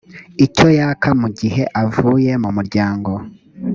[0.45, 3.11] icyo yaka mugihe avuye mu muryango